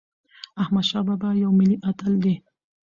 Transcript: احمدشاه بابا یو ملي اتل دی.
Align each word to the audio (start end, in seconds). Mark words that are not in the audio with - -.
احمدشاه 0.61 1.03
بابا 1.07 1.29
یو 1.43 1.51
ملي 1.59 1.77
اتل 1.89 2.13
دی. 2.23 2.35